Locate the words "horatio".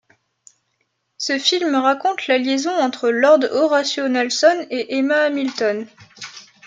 3.51-4.07